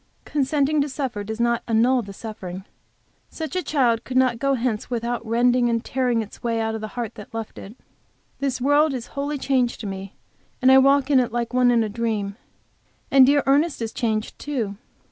Consenting 0.25 0.81
to 0.81 0.89
suffer 0.89 1.23
does 1.23 1.39
not 1.39 1.61
annul 1.67 2.01
the 2.01 2.11
suffering. 2.11 2.65
Such 3.29 3.55
a 3.55 3.61
child 3.61 4.03
could 4.03 4.17
not 4.17 4.39
go 4.39 4.55
hence 4.55 4.89
without 4.89 5.23
rending 5.23 5.69
and 5.69 5.85
tearing 5.85 6.23
its 6.23 6.41
way 6.41 6.59
out 6.59 6.73
of 6.73 6.81
the 6.81 6.87
heart 6.97 7.13
that 7.13 7.35
loved 7.35 7.59
it. 7.59 7.75
This 8.39 8.59
world 8.59 8.95
is 8.95 9.05
wholly 9.13 9.37
changed 9.37 9.79
to 9.81 9.85
me 9.85 10.15
and 10.59 10.71
I 10.71 10.79
walk 10.79 11.11
in 11.11 11.19
it 11.19 11.31
like 11.31 11.53
one 11.53 11.69
in 11.69 11.83
a 11.83 11.87
dream. 11.87 12.35
And 13.11 13.27
dear 13.27 13.43
Ernest 13.45 13.79
is 13.79 13.93
changed, 13.93 14.39
too. 14.39 14.75